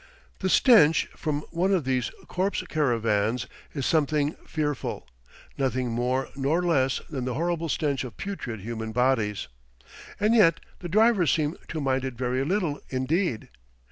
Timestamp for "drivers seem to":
10.89-11.79